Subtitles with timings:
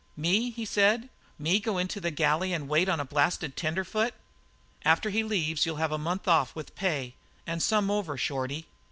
[0.17, 1.09] "Me!" he said.
[1.37, 4.15] "Me go into the galley to wait on a blasted tenderfoot?"
[4.83, 7.13] "After he leaves you'll have a month off with full pay
[7.45, 8.65] and some over, Shorty."